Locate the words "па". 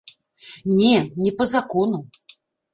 1.43-1.49